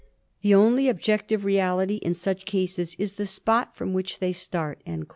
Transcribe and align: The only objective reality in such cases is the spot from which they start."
The 0.41 0.55
only 0.55 0.89
objective 0.89 1.45
reality 1.45 1.97
in 1.97 2.15
such 2.15 2.45
cases 2.45 2.95
is 2.97 3.13
the 3.13 3.27
spot 3.27 3.75
from 3.77 3.93
which 3.93 4.17
they 4.17 4.33
start." 4.33 4.81